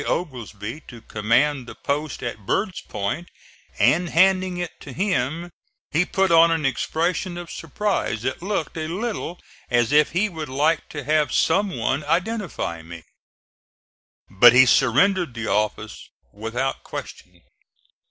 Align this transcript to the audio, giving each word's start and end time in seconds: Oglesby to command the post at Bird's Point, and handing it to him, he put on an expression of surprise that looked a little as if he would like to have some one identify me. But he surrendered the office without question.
Oglesby 0.07 0.81
to 0.87 0.99
command 1.01 1.67
the 1.67 1.75
post 1.75 2.23
at 2.23 2.43
Bird's 2.43 2.81
Point, 2.81 3.29
and 3.77 4.09
handing 4.09 4.57
it 4.57 4.71
to 4.79 4.93
him, 4.93 5.51
he 5.91 6.05
put 6.05 6.31
on 6.31 6.49
an 6.49 6.65
expression 6.65 7.37
of 7.37 7.51
surprise 7.51 8.23
that 8.23 8.41
looked 8.41 8.75
a 8.77 8.87
little 8.87 9.39
as 9.69 9.91
if 9.91 10.13
he 10.13 10.27
would 10.27 10.49
like 10.49 10.89
to 10.89 11.03
have 11.03 11.31
some 11.31 11.77
one 11.77 12.03
identify 12.05 12.81
me. 12.81 13.03
But 14.27 14.53
he 14.53 14.65
surrendered 14.65 15.35
the 15.35 15.45
office 15.45 16.09
without 16.33 16.81
question. 16.83 17.43